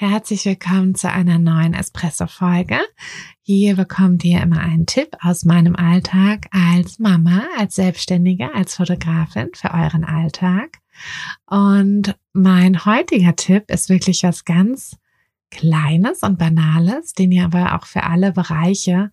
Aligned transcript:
Herzlich 0.00 0.46
willkommen 0.46 0.94
zu 0.94 1.12
einer 1.12 1.38
neuen 1.38 1.74
Espresso-Folge. 1.74 2.78
Hier 3.42 3.76
bekommt 3.76 4.24
ihr 4.24 4.40
immer 4.40 4.58
einen 4.58 4.86
Tipp 4.86 5.14
aus 5.20 5.44
meinem 5.44 5.76
Alltag 5.76 6.46
als 6.52 6.98
Mama, 6.98 7.42
als 7.58 7.74
Selbstständige, 7.74 8.54
als 8.54 8.76
Fotografin 8.76 9.50
für 9.52 9.74
euren 9.74 10.04
Alltag. 10.04 10.78
Und 11.44 12.16
mein 12.32 12.86
heutiger 12.86 13.36
Tipp 13.36 13.70
ist 13.70 13.90
wirklich 13.90 14.22
was 14.22 14.46
ganz 14.46 14.96
Kleines 15.50 16.22
und 16.22 16.38
Banales, 16.38 17.12
den 17.12 17.30
ihr 17.30 17.44
aber 17.44 17.74
auch 17.74 17.84
für 17.84 18.04
alle 18.04 18.32
Bereiche 18.32 19.12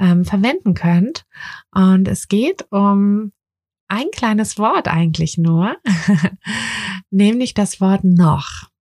ähm, 0.00 0.24
verwenden 0.24 0.74
könnt. 0.74 1.26
Und 1.70 2.08
es 2.08 2.26
geht 2.26 2.66
um 2.72 3.30
ein 3.86 4.06
kleines 4.12 4.58
Wort 4.58 4.88
eigentlich 4.88 5.38
nur, 5.38 5.76
nämlich 7.10 7.54
das 7.54 7.80
Wort 7.80 8.02
noch 8.02 8.73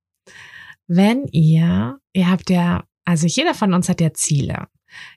wenn 0.95 1.25
ihr, 1.31 1.99
ihr 2.13 2.29
habt 2.29 2.49
ja, 2.49 2.83
also 3.05 3.27
jeder 3.27 3.53
von 3.53 3.73
uns 3.73 3.89
hat 3.89 4.01
ja 4.01 4.13
Ziele. 4.13 4.67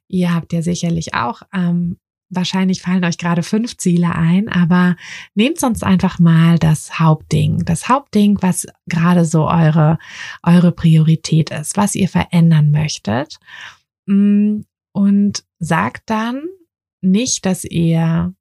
Ihr 0.08 0.34
habt 0.34 0.52
ja 0.52 0.62
sicherlich 0.62 1.14
auch, 1.14 1.42
ähm, 1.52 1.98
wahrscheinlich 2.28 2.82
fallen 2.82 3.04
euch 3.04 3.18
gerade 3.18 3.42
fünf 3.42 3.76
Ziele 3.76 4.14
ein, 4.14 4.48
aber 4.48 4.96
nehmt 5.34 5.60
sonst 5.60 5.84
einfach 5.84 6.18
mal 6.18 6.58
das 6.58 6.98
Hauptding, 6.98 7.64
das 7.64 7.88
Hauptding, 7.88 8.38
was 8.40 8.66
gerade 8.86 9.24
so 9.24 9.48
eure, 9.48 9.98
eure 10.42 10.72
Priorität 10.72 11.50
ist, 11.50 11.76
was 11.76 11.94
ihr 11.94 12.08
verändern 12.08 12.70
möchtet. 12.70 13.38
Mm, 14.06 14.62
und 14.92 15.44
sagt 15.58 16.10
dann 16.10 16.42
nicht, 17.02 17.44
dass 17.44 17.64
ihr 17.64 18.34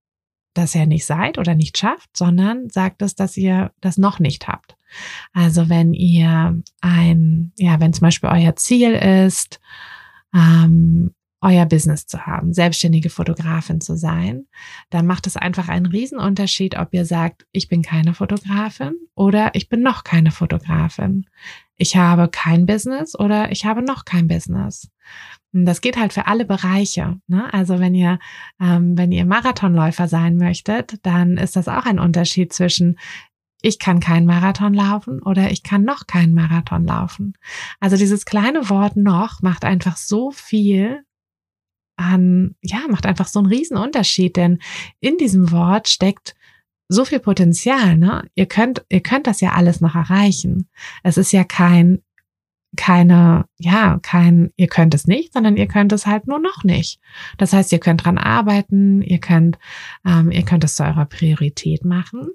das 0.53 0.73
ja 0.73 0.85
nicht 0.85 1.05
seid 1.05 1.37
oder 1.37 1.53
nicht 1.53 1.77
schafft, 1.77 2.15
sondern 2.15 2.69
sagt 2.69 3.01
es, 3.01 3.13
dass 3.13 3.35
ihr 3.35 3.71
das 3.81 3.97
noch 3.97 4.19
nicht 4.19 4.47
habt. 4.47 4.77
Also 5.33 5.69
wenn 5.69 5.93
ihr 5.93 6.61
ein, 6.81 7.51
ja, 7.57 7.79
wenn 7.79 7.93
zum 7.93 8.01
Beispiel 8.01 8.29
euer 8.29 8.55
Ziel 8.55 8.91
ist, 8.91 9.59
ähm, 10.33 11.11
euer 11.41 11.65
Business 11.67 12.07
zu 12.07 12.25
haben, 12.25 12.53
selbstständige 12.53 13.11
Fotografin 13.11 13.79
zu 13.79 13.95
sein, 13.95 14.47
dann 14.89 15.05
macht 15.05 15.27
es 15.27 15.37
einfach 15.37 15.69
einen 15.69 15.85
Riesenunterschied, 15.85 16.75
ob 16.75 16.93
ihr 16.93 17.05
sagt, 17.05 17.45
ich 17.51 17.67
bin 17.67 17.83
keine 17.83 18.15
Fotografin 18.15 18.93
oder 19.13 19.51
ich 19.53 19.69
bin 19.69 19.83
noch 19.83 20.03
keine 20.03 20.31
Fotografin. 20.31 21.27
Ich 21.77 21.97
habe 21.97 22.29
kein 22.29 22.65
Business 22.65 23.17
oder 23.17 23.51
ich 23.51 23.65
habe 23.65 23.83
noch 23.83 24.05
kein 24.05 24.27
Business. 24.27 24.89
Das 25.51 25.81
geht 25.81 25.97
halt 25.97 26.13
für 26.13 26.25
alle 26.25 26.45
Bereiche. 26.45 27.19
Ne? 27.27 27.53
Also 27.53 27.79
wenn 27.79 27.93
ihr, 27.93 28.17
ähm, 28.59 28.97
wenn 28.97 29.11
ihr 29.11 29.25
Marathonläufer 29.25 30.07
sein 30.07 30.37
möchtet, 30.37 31.05
dann 31.05 31.37
ist 31.37 31.55
das 31.55 31.67
auch 31.67 31.85
ein 31.85 31.99
Unterschied 31.99 32.53
zwischen 32.53 32.97
ich 33.65 33.79
kann 33.79 33.99
keinen 33.99 34.27
Marathon 34.27 34.75
laufen 34.75 35.23
oder 35.23 35.49
ich 35.49 35.63
kann 35.63 35.83
noch 35.83 36.05
keinen 36.05 36.35
Marathon 36.35 36.85
laufen. 36.85 37.33
Also 37.79 37.97
dieses 37.97 38.25
kleine 38.25 38.69
Wort 38.69 38.95
noch 38.95 39.41
macht 39.41 39.65
einfach 39.65 39.97
so 39.97 40.29
viel 40.29 41.03
an, 41.97 42.55
ja, 42.61 42.81
macht 42.89 43.07
einfach 43.07 43.27
so 43.27 43.39
einen 43.39 43.47
riesen 43.47 43.77
Unterschied, 43.77 44.35
denn 44.35 44.59
in 44.99 45.17
diesem 45.17 45.51
Wort 45.51 45.87
steckt 45.87 46.35
so 46.89 47.05
viel 47.05 47.19
Potenzial, 47.19 47.97
ne? 47.97 48.29
Ihr 48.35 48.45
könnt, 48.45 48.85
ihr 48.89 49.01
könnt 49.01 49.25
das 49.25 49.41
ja 49.41 49.53
alles 49.53 49.81
noch 49.81 49.95
erreichen. 49.95 50.69
Es 51.01 51.17
ist 51.17 51.31
ja 51.31 51.43
kein 51.43 52.03
keine, 52.75 53.45
ja, 53.57 53.99
kein, 54.01 54.51
ihr 54.55 54.67
könnt 54.67 54.93
es 54.93 55.07
nicht, 55.07 55.33
sondern 55.33 55.57
ihr 55.57 55.67
könnt 55.67 55.91
es 55.93 56.05
halt 56.05 56.27
nur 56.27 56.39
noch 56.39 56.63
nicht. 56.63 56.99
Das 57.37 57.53
heißt, 57.53 57.71
ihr 57.71 57.79
könnt 57.79 58.05
dran 58.05 58.17
arbeiten, 58.17 59.01
ihr 59.01 59.19
könnt, 59.19 59.57
ähm, 60.05 60.31
ihr 60.31 60.43
könnt 60.43 60.63
es 60.63 60.75
zu 60.75 60.83
eurer 60.83 61.05
Priorität 61.05 61.85
machen, 61.85 62.29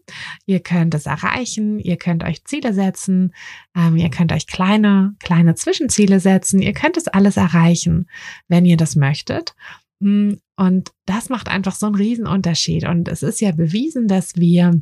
ihr 0.46 0.60
könnt 0.60 0.94
es 0.94 1.06
erreichen, 1.06 1.78
ihr 1.78 1.96
könnt 1.96 2.24
euch 2.24 2.44
Ziele 2.44 2.74
setzen, 2.74 3.34
ähm, 3.76 3.96
ihr 3.96 4.10
könnt 4.10 4.32
euch 4.32 4.46
kleine, 4.46 5.14
kleine 5.20 5.54
Zwischenziele 5.54 6.20
setzen, 6.20 6.60
ihr 6.60 6.72
könnt 6.72 6.96
es 6.96 7.08
alles 7.08 7.36
erreichen, 7.36 8.08
wenn 8.48 8.64
ihr 8.64 8.76
das 8.76 8.96
möchtet. 8.96 9.54
Mm, 10.00 10.34
und 10.56 10.92
das 11.06 11.28
macht 11.28 11.48
einfach 11.48 11.74
so 11.74 11.86
einen 11.86 11.94
riesen 11.94 12.26
Unterschied. 12.26 12.86
Und 12.86 13.08
es 13.08 13.22
ist 13.22 13.40
ja 13.40 13.52
bewiesen, 13.52 14.08
dass 14.08 14.36
wir 14.36 14.80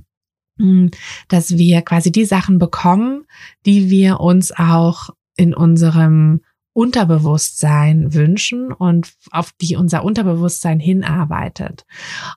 mm, 0.56 0.88
dass 1.28 1.56
wir 1.56 1.82
quasi 1.82 2.10
die 2.12 2.24
Sachen 2.24 2.58
bekommen, 2.58 3.24
die 3.66 3.90
wir 3.90 4.20
uns 4.20 4.52
auch 4.52 5.10
in 5.38 5.54
unserem 5.54 6.40
Unterbewusstsein 6.78 8.14
wünschen 8.14 8.72
und 8.72 9.12
auf 9.32 9.50
die 9.60 9.74
unser 9.74 10.04
Unterbewusstsein 10.04 10.78
hinarbeitet. 10.78 11.84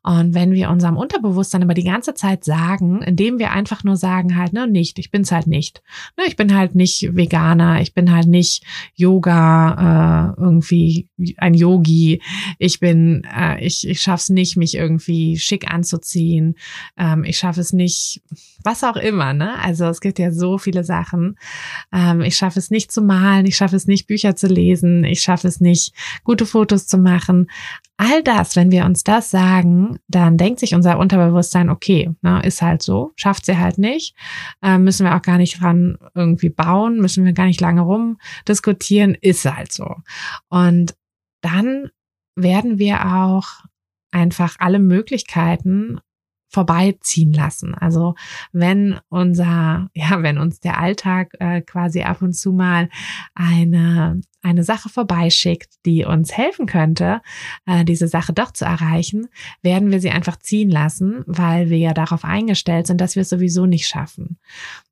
Und 0.02 0.34
wenn 0.34 0.54
wir 0.54 0.72
unserem 0.72 0.98
Unterbewusstsein 0.98 1.62
aber 1.62 1.76
die 1.76 1.84
ganze 1.84 2.16
Zeit 2.16 2.44
sagen, 2.44 3.04
indem 3.04 3.38
wir 3.38 3.52
einfach 3.52 3.84
nur 3.84 3.98
sagen 3.98 4.36
halt, 4.36 4.54
ne, 4.54 4.66
nicht, 4.66 4.98
ich 4.98 5.12
bin's 5.12 5.32
halt 5.32 5.46
nicht. 5.46 5.84
Ne, 6.18 6.24
ich 6.26 6.38
bin 6.38 6.56
halt 6.58 6.74
nicht 6.74 7.16
Veganer, 7.16 7.82
ich 7.82 7.94
bin 7.94 8.12
halt 8.12 8.28
nicht 8.28 8.66
Yoga, 8.96 10.34
äh, 10.38 10.42
irgendwie 10.42 11.08
ein 11.38 11.54
Yogi, 11.54 12.22
ich 12.58 12.80
bin, 12.80 13.28
äh, 13.38 13.64
ich, 13.64 13.88
ich 13.88 14.02
schaff's 14.02 14.30
nicht, 14.30 14.58
mich 14.58 14.76
irgendwie 14.76 15.38
schick 15.38 15.72
anzuziehen, 15.72 16.56
ähm, 16.98 17.24
ich 17.26 17.38
schaffe 17.38 17.62
es 17.62 17.74
nicht, 17.74 18.22
was 18.64 18.84
auch 18.84 18.96
immer, 18.96 19.34
ne? 19.34 19.60
Also 19.60 19.86
es 19.86 20.02
gibt 20.02 20.20
ja 20.20 20.32
so 20.32 20.58
viele 20.58 20.84
Sachen. 20.84 21.38
Ähm, 21.94 22.22
ich 22.22 22.36
schaffe 22.38 22.60
es 22.60 22.72
nicht 22.72 22.92
zu 22.92 23.02
malen, 23.02 23.46
ich 23.46 23.56
schaffe 23.56 23.76
es 23.76 23.88
nicht, 23.88 24.08
Bücher 24.08 24.22
Bücher 24.22 24.36
zu 24.36 24.48
lesen, 24.48 25.04
ich 25.04 25.22
schaffe 25.22 25.48
es 25.48 25.60
nicht, 25.60 25.94
gute 26.24 26.46
Fotos 26.46 26.88
zu 26.88 26.98
machen. 26.98 27.50
All 27.98 28.24
das, 28.24 28.56
wenn 28.56 28.72
wir 28.72 28.86
uns 28.86 29.04
das 29.04 29.30
sagen, 29.30 30.00
dann 30.08 30.38
denkt 30.38 30.60
sich 30.60 30.74
unser 30.74 30.98
Unterbewusstsein, 30.98 31.70
okay, 31.70 32.12
ne, 32.22 32.42
ist 32.44 32.62
halt 32.62 32.82
so, 32.82 33.12
schafft 33.16 33.46
sie 33.46 33.58
halt 33.58 33.78
nicht, 33.78 34.16
äh, 34.62 34.78
müssen 34.78 35.06
wir 35.06 35.16
auch 35.16 35.22
gar 35.22 35.38
nicht 35.38 35.62
dran 35.62 35.98
irgendwie 36.16 36.50
bauen, 36.50 37.00
müssen 37.00 37.26
wir 37.26 37.34
gar 37.34 37.46
nicht 37.46 37.62
lange 37.62 37.82
rumdiskutieren, 37.82 39.16
ist 39.22 39.46
halt 39.46 39.72
so. 39.72 39.96
Und 40.50 40.96
dann 41.42 41.90
werden 42.36 42.80
wir 42.80 43.06
auch 43.14 43.66
einfach 44.12 44.56
alle 44.60 44.80
Möglichkeiten 44.80 46.00
vorbeiziehen 46.50 47.34
lassen. 47.34 47.74
Also 47.76 48.16
wenn 48.52 49.00
unser, 49.10 49.90
ja, 49.94 50.22
wenn 50.22 50.38
uns 50.38 50.60
der 50.60 50.80
Alltag 50.80 51.34
äh, 51.40 51.62
quasi 51.62 52.04
ab 52.04 52.22
und 52.22 52.34
zu 52.34 52.52
mal 52.52 52.90
eine 53.34 54.22
eine 54.42 54.64
Sache 54.64 54.90
vorbeischickt, 54.90 55.70
die 55.86 56.06
uns 56.06 56.36
helfen 56.36 56.66
könnte, 56.66 57.22
äh, 57.66 57.86
diese 57.86 58.08
Sache 58.08 58.34
doch 58.34 58.52
zu 58.52 58.66
erreichen, 58.66 59.28
werden 59.62 59.92
wir 59.92 60.00
sie 60.00 60.12
einfach 60.12 60.38
ziehen 60.40 60.70
lassen, 60.70 61.24
weil 61.26 61.70
wir 61.70 61.78
ja 61.78 61.94
darauf 61.94 62.26
eingestellt 62.26 62.88
sind, 62.88 63.02
dass 63.02 63.16
wir 63.16 63.22
es 63.22 63.30
sowieso 63.30 63.66
nicht 63.66 63.88
schaffen. 63.88 64.38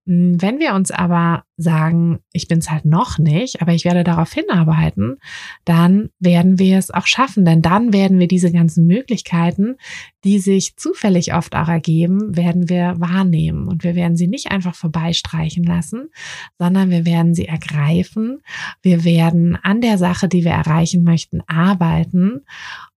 Hm, 0.10 0.42
wenn 0.42 0.60
wir 0.60 0.74
uns 0.74 0.90
aber 0.90 1.44
sagen, 1.56 2.20
ich 2.34 2.48
bin 2.48 2.60
es 2.60 2.72
halt 2.72 2.86
noch 2.86 3.20
nicht, 3.20 3.62
aber 3.62 3.74
ich 3.74 3.86
werde 3.86 4.04
darauf 4.04 4.34
hinarbeiten, 4.34 5.18
dann 5.66 6.10
werden 6.20 6.58
wir 6.58 6.78
es 6.80 6.90
auch 6.90 7.06
schaffen, 7.06 7.46
denn 7.46 7.62
dann 7.62 7.94
werden 7.94 8.18
wir 8.18 8.28
diese 8.28 8.52
ganzen 8.52 8.88
Möglichkeiten, 8.88 9.76
die 10.24 10.40
sich 10.40 10.78
zufällig 10.78 11.34
oft 11.36 11.56
auch 11.56 11.68
ergeben, 11.68 12.36
werden 12.36 12.70
wir 12.70 12.96
wahrnehmen 12.98 13.68
und 13.68 13.84
wir 13.84 13.96
werden 13.96 14.18
sie 14.18 14.28
nicht 14.28 14.52
einfach 14.52 14.74
vorbeistreichen 14.74 15.64
lassen, 15.64 16.10
sondern 16.58 16.90
wir 16.90 17.06
werden 17.06 17.36
sie 17.36 17.46
ergreifen, 17.46 18.42
wir 18.82 19.04
werden 19.04 19.39
an 19.62 19.82
der 19.82 19.98
Sache, 19.98 20.28
die 20.28 20.44
wir 20.44 20.52
erreichen 20.52 21.04
möchten, 21.04 21.42
arbeiten 21.48 22.46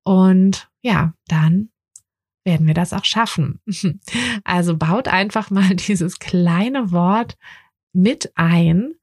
und 0.02 0.68
ja, 0.82 1.14
dann 1.28 1.70
werden 2.44 2.66
wir 2.66 2.74
das 2.74 2.92
auch 2.92 3.04
schaffen. 3.04 3.60
Also 4.44 4.76
baut 4.76 5.08
einfach 5.08 5.50
mal 5.50 5.74
dieses 5.76 6.18
kleine 6.18 6.90
Wort 6.92 7.36
mit 7.92 8.32
ein. 8.34 8.94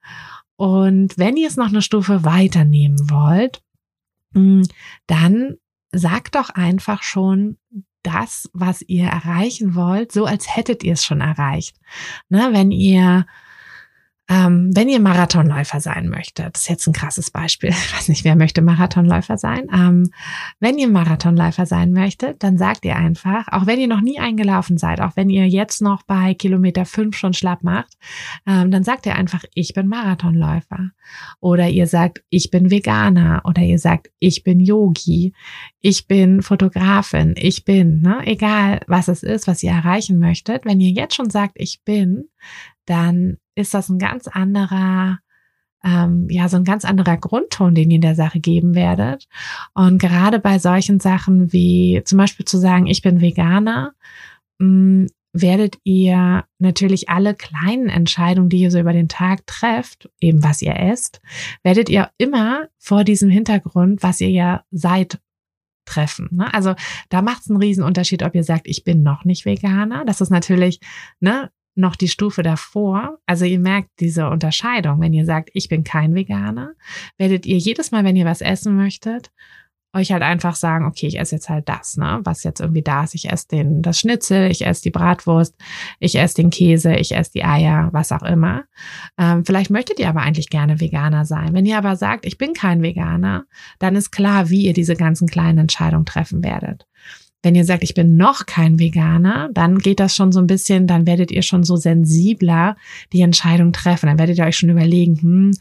Und 0.56 1.18
wenn 1.18 1.38
ihr 1.38 1.48
es 1.48 1.56
noch 1.56 1.70
eine 1.70 1.82
Stufe 1.82 2.26
weiternehmen 2.26 3.10
wollt, 3.10 3.64
hm, 4.34 4.64
dann 5.08 5.56
sagt 5.92 6.36
doch 6.36 6.50
einfach 6.50 7.02
schon 7.02 7.58
das, 8.04 8.50
was 8.54 8.82
ihr 8.82 9.06
erreichen 9.06 9.76
wollt, 9.76 10.12
so 10.12 10.26
als 10.26 10.56
hättet 10.56 10.84
ihr 10.84 10.94
es 10.94 11.04
schon 11.04 11.22
erreicht. 11.22 11.78
Ne, 12.30 12.50
wenn 12.52 12.72
ihr 12.72 13.26
ähm, 14.30 14.70
wenn 14.74 14.90
ihr 14.90 15.00
Marathonläufer 15.00 15.82
sein 15.82 16.08
möchtet, 16.08 16.56
das 16.56 16.62
ist 16.62 16.70
jetzt 16.70 16.88
ein 16.88 16.94
krasses 16.94 17.32
Beispiel, 17.32 17.70
ich 17.72 17.96
weiß 17.96 18.10
nicht, 18.10 18.24
wer 18.24 18.36
möchte 18.36 18.62
Marathonläufer 18.62 19.38
sein. 19.38 19.68
Ähm, 19.74 20.12
wenn 20.60 20.78
ihr 20.78 20.88
Marathonläufer 20.88 21.66
sein 21.66 21.92
möchtet, 21.92 22.44
dann 22.44 22.58
sagt 22.58 22.86
ihr 22.86 22.96
einfach, 22.96 23.48
auch 23.48 23.66
wenn 23.66 23.80
ihr 23.80 23.88
noch 23.88 24.02
nie 24.02 24.20
eingelaufen 24.20 24.78
seid, 24.78 25.02
auch 25.02 25.16
wenn 25.16 25.30
ihr 25.30 25.48
jetzt 25.48 25.82
noch 25.82 26.04
bei 26.04 26.36
Kilometer 26.36 26.86
fünf 26.86 27.18
schon 27.18 27.34
schlapp 27.34 27.64
macht, 27.64 27.98
ähm, 28.46 28.70
dann 28.72 28.84
sagt 28.84 29.06
ihr 29.08 29.16
einfach, 29.16 29.44
ich 29.56 29.74
bin 29.74 29.88
Marathonläufer. 29.88 30.92
Oder 31.40 31.70
ihr 31.70 31.88
sagt, 31.88 32.24
ich 32.30 32.52
bin 32.52 32.72
Veganer. 32.72 33.42
Oder 33.46 33.62
ihr 33.62 33.80
sagt, 33.80 34.10
ich 34.20 34.44
bin 34.44 34.60
Yogi. 34.60 35.34
Ich 35.82 36.08
bin 36.08 36.42
Fotografin. 36.42 37.34
Ich 37.38 37.66
bin, 37.66 38.02
ne? 38.02 38.20
egal 38.26 38.82
was 38.88 39.08
es 39.08 39.24
ist, 39.24 39.48
was 39.48 39.64
ihr 39.64 39.72
erreichen 39.72 40.20
möchtet. 40.20 40.66
Wenn 40.66 40.80
ihr 40.80 40.92
jetzt 40.92 41.16
schon 41.16 41.30
sagt, 41.30 41.54
ich 41.56 41.82
bin, 41.84 42.26
dann 42.86 43.38
ist 43.56 43.74
das 43.74 43.90
ein 43.90 44.00
ganz 44.00 44.28
anderer, 44.28 45.20
ähm, 45.84 46.28
ja, 46.30 46.50
so 46.50 46.58
ein 46.58 46.64
ganz 46.64 46.86
anderer 46.86 47.18
Grundton, 47.18 47.76
den 47.76 47.92
ihr 47.92 47.96
in 47.96 48.02
der 48.02 48.16
Sache 48.16 48.40
geben 48.40 48.76
werdet. 48.76 49.28
Und 49.74 50.00
gerade 50.00 50.40
bei 50.40 50.60
solchen 50.60 51.00
Sachen 51.00 51.54
wie 51.54 52.02
zum 52.06 52.18
Beispiel 52.18 52.46
zu 52.46 52.58
sagen, 52.58 52.88
ich 52.88 53.02
bin 53.02 53.22
Veganer, 53.22 53.94
mh, 54.60 54.68
mm, 54.68 55.08
werdet 55.32 55.78
ihr 55.84 56.46
natürlich 56.58 57.10
alle 57.10 57.36
kleinen 57.36 57.88
Entscheidungen, 57.88 58.50
die 58.50 58.62
ihr 58.62 58.72
so 58.72 58.80
über 58.80 58.94
den 58.94 59.10
Tag 59.10 59.46
trefft, 59.46 60.10
eben 60.20 60.44
was 60.44 60.62
ihr 60.62 60.76
esst, 60.76 61.22
werdet 61.64 61.88
ihr 61.90 62.10
immer 62.18 62.68
vor 62.80 63.04
diesem 63.04 63.30
Hintergrund, 63.30 64.02
was 64.02 64.22
ihr 64.22 64.32
ja 64.32 64.64
seid, 64.72 65.20
treffen. 65.86 66.30
Ne? 66.32 66.54
Also 66.54 66.76
da 67.10 67.22
macht 67.22 67.42
es 67.42 67.50
einen 67.50 67.60
Riesenunterschied, 67.60 68.24
ob 68.24 68.36
ihr 68.36 68.44
sagt, 68.44 68.68
ich 68.68 68.84
bin 68.84 69.04
noch 69.04 69.26
nicht 69.26 69.46
Veganer. 69.46 70.06
Das 70.06 70.22
ist 70.22 70.30
natürlich 70.30 70.80
ne, 71.20 71.52
noch 71.76 71.96
die 71.96 72.08
Stufe 72.08 72.44
davor. 72.44 73.20
Also 73.26 73.46
ihr 73.46 73.60
merkt 73.60 73.90
diese 74.00 74.30
Unterscheidung. 74.30 75.00
Wenn 75.00 75.14
ihr 75.14 75.26
sagt, 75.26 75.50
ich 75.54 75.70
bin 75.70 75.84
kein 75.84 76.14
Veganer, 76.16 76.74
werdet 77.18 77.46
ihr 77.46 77.58
jedes 77.58 77.92
Mal, 77.92 78.04
wenn 78.04 78.16
ihr 78.16 78.26
was 78.26 78.42
essen 78.42 78.76
möchtet, 78.76 79.32
euch 79.94 80.12
halt 80.12 80.22
einfach 80.22 80.56
sagen, 80.56 80.86
okay, 80.86 81.08
ich 81.08 81.20
esse 81.20 81.36
jetzt 81.36 81.50
halt 81.50 81.68
das, 81.68 81.98
ne, 81.98 82.20
was 82.24 82.44
jetzt 82.44 82.60
irgendwie 82.60 82.84
da 82.84 83.04
ist. 83.04 83.16
Ich 83.16 83.32
esse 83.32 83.48
den, 83.48 83.82
das 83.82 84.00
Schnitzel, 84.00 84.52
ich 84.52 84.66
esse 84.66 84.84
die 84.84 84.92
Bratwurst, 84.92 85.56
ich 86.00 86.16
esse 86.16 86.36
den 86.36 86.52
Käse, 86.52 86.96
ich 86.96 87.16
esse 87.16 87.32
die 87.32 87.44
Eier, 87.44 87.90
was 87.92 88.12
auch 88.12 88.22
immer. 88.22 88.66
Ähm, 89.18 89.46
vielleicht 89.46 89.72
möchtet 89.72 90.00
ihr 90.00 90.10
aber 90.10 90.22
eigentlich 90.22 90.50
gerne 90.50 90.80
Veganer 90.80 91.26
sein. 91.26 91.54
Wenn 91.54 91.66
ihr 91.66 91.78
aber 91.78 91.96
sagt, 91.96 92.26
ich 92.26 92.38
bin 92.38 92.54
kein 92.54 92.84
Veganer, 92.84 93.46
dann 93.80 93.96
ist 93.96 94.12
klar, 94.12 94.50
wie 94.50 94.66
ihr 94.66 94.74
diese 94.74 94.96
ganzen 94.96 95.28
kleinen 95.28 95.58
Entscheidungen 95.58 96.06
treffen 96.06 96.44
werdet. 96.44 96.86
Wenn 97.42 97.56
ihr 97.56 97.64
sagt, 97.64 97.84
ich 97.84 97.94
bin 97.94 98.18
noch 98.18 98.46
kein 98.46 98.80
Veganer, 98.80 99.50
dann 99.54 99.78
geht 99.80 100.00
das 100.00 100.16
schon 100.16 100.32
so 100.32 100.40
ein 100.40 100.48
bisschen, 100.48 100.88
dann 100.88 101.08
werdet 101.08 101.32
ihr 101.32 101.42
schon 101.42 101.64
so 101.64 101.78
sensibler 101.78 102.76
die 103.14 103.22
Entscheidung 103.22 103.72
treffen. 103.72 104.08
Dann 104.08 104.20
werdet 104.20 104.38
ihr 104.38 104.46
euch 104.46 104.58
schon 104.58 104.70
überlegen, 104.70 105.22
hm, 105.22 105.52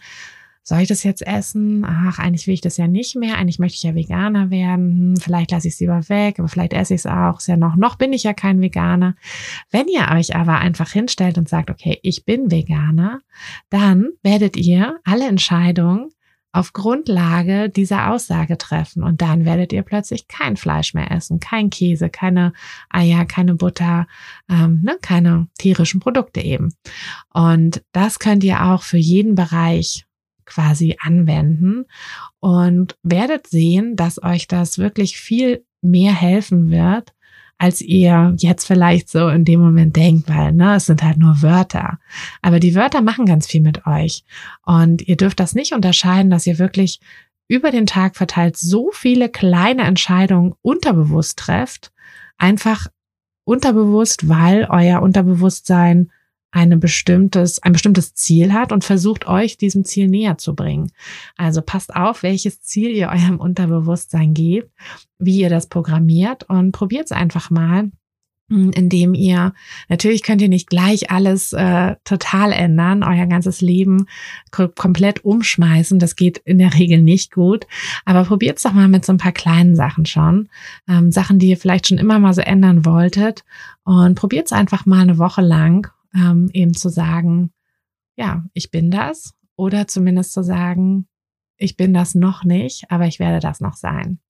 soll 0.68 0.80
ich 0.80 0.88
das 0.88 1.02
jetzt 1.02 1.26
essen? 1.26 1.82
Ach, 1.86 2.18
eigentlich 2.18 2.46
will 2.46 2.52
ich 2.52 2.60
das 2.60 2.76
ja 2.76 2.86
nicht 2.86 3.16
mehr. 3.16 3.38
Eigentlich 3.38 3.58
möchte 3.58 3.76
ich 3.76 3.84
ja 3.84 3.94
Veganer 3.94 4.50
werden. 4.50 5.14
Hm, 5.14 5.16
vielleicht 5.16 5.50
lasse 5.50 5.66
ich 5.66 5.74
es 5.74 5.80
lieber 5.80 6.06
weg, 6.10 6.38
aber 6.38 6.48
vielleicht 6.48 6.74
esse 6.74 6.92
ich 6.92 7.00
es 7.00 7.06
auch. 7.06 7.38
Ist 7.38 7.48
ja 7.48 7.56
noch, 7.56 7.76
noch 7.76 7.96
bin 7.96 8.12
ich 8.12 8.24
ja 8.24 8.34
kein 8.34 8.60
Veganer. 8.60 9.14
Wenn 9.70 9.88
ihr 9.88 10.06
euch 10.12 10.36
aber 10.36 10.58
einfach 10.58 10.90
hinstellt 10.90 11.38
und 11.38 11.48
sagt, 11.48 11.70
okay, 11.70 11.98
ich 12.02 12.26
bin 12.26 12.50
Veganer, 12.50 13.20
dann 13.70 14.10
werdet 14.22 14.58
ihr 14.58 14.98
alle 15.04 15.26
Entscheidungen 15.26 16.10
auf 16.52 16.72
Grundlage 16.72 17.68
dieser 17.68 18.10
Aussage 18.10 18.58
treffen. 18.58 19.02
Und 19.02 19.20
dann 19.20 19.44
werdet 19.44 19.72
ihr 19.72 19.82
plötzlich 19.82 20.28
kein 20.28 20.56
Fleisch 20.56 20.94
mehr 20.94 21.10
essen, 21.10 21.40
kein 21.40 21.70
Käse, 21.70 22.08
keine 22.08 22.52
Eier, 22.90 23.26
keine 23.26 23.54
Butter, 23.54 24.06
ähm, 24.48 24.82
ne, 24.82 24.96
keine 25.02 25.48
tierischen 25.58 26.00
Produkte 26.00 26.40
eben. 26.40 26.74
Und 27.32 27.82
das 27.92 28.18
könnt 28.18 28.44
ihr 28.44 28.64
auch 28.64 28.82
für 28.82 28.98
jeden 28.98 29.34
Bereich 29.34 30.06
quasi 30.46 30.96
anwenden 31.00 31.84
und 32.40 32.96
werdet 33.02 33.46
sehen, 33.46 33.96
dass 33.96 34.22
euch 34.22 34.48
das 34.48 34.78
wirklich 34.78 35.18
viel 35.18 35.64
mehr 35.82 36.14
helfen 36.14 36.70
wird, 36.70 37.12
als 37.58 37.80
ihr 37.80 38.34
jetzt 38.38 38.66
vielleicht 38.66 39.08
so 39.10 39.28
in 39.28 39.44
dem 39.44 39.60
Moment 39.60 39.96
denkt, 39.96 40.28
weil 40.28 40.52
ne, 40.52 40.76
es 40.76 40.86
sind 40.86 41.02
halt 41.02 41.18
nur 41.18 41.42
Wörter. 41.42 41.98
Aber 42.40 42.60
die 42.60 42.76
Wörter 42.76 43.02
machen 43.02 43.26
ganz 43.26 43.48
viel 43.48 43.60
mit 43.60 43.86
euch. 43.86 44.24
Und 44.64 45.06
ihr 45.06 45.16
dürft 45.16 45.40
das 45.40 45.54
nicht 45.54 45.72
unterscheiden, 45.72 46.30
dass 46.30 46.46
ihr 46.46 46.60
wirklich 46.60 47.00
über 47.48 47.70
den 47.70 47.86
Tag 47.86 48.16
verteilt 48.16 48.56
so 48.56 48.90
viele 48.92 49.28
kleine 49.28 49.82
Entscheidungen 49.82 50.54
unterbewusst 50.62 51.38
trefft. 51.38 51.92
Einfach 52.36 52.86
unterbewusst, 53.44 54.28
weil 54.28 54.68
euer 54.70 55.02
Unterbewusstsein 55.02 56.12
eine 56.50 56.76
bestimmtes, 56.76 57.62
ein 57.62 57.72
bestimmtes 57.72 58.14
Ziel 58.14 58.52
hat 58.52 58.72
und 58.72 58.84
versucht 58.84 59.26
euch 59.26 59.58
diesem 59.58 59.84
Ziel 59.84 60.08
näher 60.08 60.38
zu 60.38 60.54
bringen. 60.54 60.90
Also 61.36 61.62
passt 61.62 61.94
auf, 61.94 62.22
welches 62.22 62.62
Ziel 62.62 62.90
ihr 62.90 63.08
eurem 63.08 63.38
Unterbewusstsein 63.38 64.34
gebt, 64.34 64.70
wie 65.18 65.40
ihr 65.40 65.50
das 65.50 65.66
programmiert 65.66 66.44
und 66.44 66.72
probiert 66.72 67.06
es 67.06 67.12
einfach 67.12 67.50
mal 67.50 67.90
hm, 68.50 68.70
indem 68.70 69.12
ihr, 69.12 69.52
natürlich 69.90 70.22
könnt 70.22 70.40
ihr 70.40 70.48
nicht 70.48 70.70
gleich 70.70 71.10
alles 71.10 71.52
äh, 71.52 71.96
total 72.04 72.52
ändern, 72.52 73.02
euer 73.02 73.26
ganzes 73.26 73.60
Leben 73.60 74.06
komplett 74.50 75.22
umschmeißen, 75.22 75.98
das 75.98 76.16
geht 76.16 76.38
in 76.38 76.56
der 76.56 76.72
Regel 76.78 77.02
nicht 77.02 77.30
gut, 77.32 77.66
aber 78.06 78.24
probiert 78.24 78.56
es 78.56 78.62
doch 78.62 78.72
mal 78.72 78.88
mit 78.88 79.04
so 79.04 79.12
ein 79.12 79.18
paar 79.18 79.32
kleinen 79.32 79.76
Sachen 79.76 80.06
schon, 80.06 80.48
ähm, 80.88 81.12
Sachen, 81.12 81.38
die 81.38 81.50
ihr 81.50 81.58
vielleicht 81.58 81.88
schon 81.88 81.98
immer 81.98 82.18
mal 82.18 82.32
so 82.32 82.40
ändern 82.40 82.86
wolltet 82.86 83.44
und 83.84 84.14
probiert 84.14 84.46
es 84.46 84.52
einfach 84.52 84.86
mal 84.86 85.02
eine 85.02 85.18
Woche 85.18 85.42
lang 85.42 85.88
ähm, 86.14 86.48
eben 86.52 86.74
zu 86.74 86.88
sagen, 86.88 87.52
ja, 88.16 88.44
ich 88.52 88.70
bin 88.70 88.90
das 88.90 89.34
oder 89.56 89.86
zumindest 89.86 90.32
zu 90.32 90.42
sagen, 90.42 91.08
ich 91.58 91.76
bin 91.76 91.92
das 91.92 92.14
noch 92.14 92.44
nicht, 92.44 92.90
aber 92.90 93.06
ich 93.06 93.18
werde 93.18 93.40
das 93.40 93.60
noch 93.60 93.74
sein. 93.74 94.20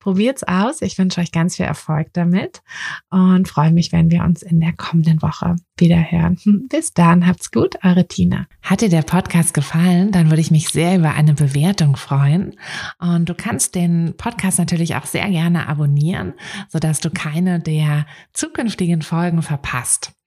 Probiert's 0.00 0.42
aus. 0.42 0.82
Ich 0.82 0.98
wünsche 0.98 1.20
euch 1.20 1.30
ganz 1.30 1.56
viel 1.56 1.66
Erfolg 1.66 2.08
damit 2.12 2.62
und 3.10 3.48
freue 3.48 3.72
mich, 3.72 3.92
wenn 3.92 4.10
wir 4.10 4.24
uns 4.24 4.42
in 4.42 4.60
der 4.60 4.72
kommenden 4.72 5.22
Woche 5.22 5.56
wieder 5.78 6.10
hören. 6.10 6.38
Bis 6.68 6.92
dann, 6.92 7.26
habt's 7.26 7.52
gut, 7.52 7.76
eure 7.84 8.06
Tina. 8.06 8.46
Hat 8.60 8.80
dir 8.80 8.88
der 8.88 9.02
Podcast 9.02 9.54
gefallen, 9.54 10.10
dann 10.10 10.30
würde 10.30 10.40
ich 10.40 10.50
mich 10.50 10.68
sehr 10.68 10.98
über 10.98 11.14
eine 11.14 11.34
Bewertung 11.34 11.96
freuen. 11.96 12.56
Und 12.98 13.28
du 13.28 13.34
kannst 13.34 13.76
den 13.76 14.14
Podcast 14.16 14.58
natürlich 14.58 14.96
auch 14.96 15.06
sehr 15.06 15.30
gerne 15.30 15.68
abonnieren, 15.68 16.34
sodass 16.68 17.00
du 17.00 17.10
keine 17.10 17.60
der 17.60 18.04
zukünftigen 18.32 19.02
Folgen 19.02 19.42
verpasst. 19.42 20.12